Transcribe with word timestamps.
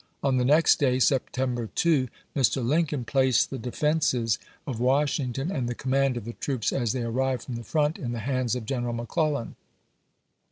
On 0.23 0.37
the 0.37 0.45
next 0.45 0.79
day 0.79 0.97
(September 0.97 1.67
2), 1.75 2.07
Mr. 2.35 2.65
Lincoln 2.65 3.05
placed 3.05 3.51
the 3.51 3.59
defenses 3.59 4.39
ibid., 4.39 4.39
p. 4.39 4.73
798. 4.73 4.73
of 4.73 4.79
Washington 4.79 5.51
and 5.51 5.69
the 5.69 5.75
command 5.75 6.17
of 6.17 6.25
the 6.25 6.33
troops 6.33 6.73
as 6.73 6.91
they 6.93 7.03
arrived 7.03 7.43
from 7.43 7.53
the 7.55 7.63
front 7.63 7.99
in 7.99 8.11
the 8.11 8.17
hands 8.21 8.55
of 8.55 8.65
Greneral 8.65 8.95
McClellan. 8.95 9.55